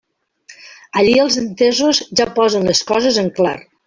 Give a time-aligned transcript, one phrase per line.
[1.01, 3.55] Allí els entesos ja posen les coses en clar.